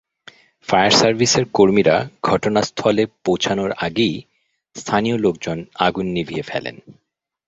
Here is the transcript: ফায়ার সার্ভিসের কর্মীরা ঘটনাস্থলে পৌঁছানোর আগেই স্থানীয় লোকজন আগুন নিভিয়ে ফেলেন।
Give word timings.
ফায়ার 0.67 0.91
সার্ভিসের 0.91 1.45
কর্মীরা 1.53 1.95
ঘটনাস্থলে 2.23 3.03
পৌঁছানোর 3.25 3.71
আগেই 3.77 4.15
স্থানীয় 4.75 5.17
লোকজন 5.17 5.57
আগুন 5.79 6.05
নিভিয়ে 6.07 6.43
ফেলেন। 6.43 6.75